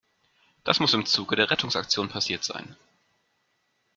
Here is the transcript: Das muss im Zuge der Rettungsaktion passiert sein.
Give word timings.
Das 0.63 0.79
muss 0.79 0.95
im 0.95 1.05
Zuge 1.05 1.35
der 1.35 1.51
Rettungsaktion 1.51 2.09
passiert 2.09 2.43
sein. 2.43 2.75